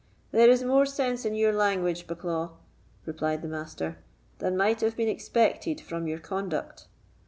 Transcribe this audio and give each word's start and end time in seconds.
"There 0.31 0.49
is 0.49 0.63
more 0.63 0.87
sense 0.87 1.25
in 1.25 1.35
your 1.35 1.53
language, 1.53 2.07
Bucklaw," 2.07 2.53
replied 3.05 3.43
the 3.43 3.47
Master, 3.47 3.99
"than 4.39 4.57
might 4.57 4.81
have 4.81 4.95
been 4.95 5.07
expected 5.07 5.79
from 5.79 6.07
your 6.07 6.17
conduct. 6.17 6.87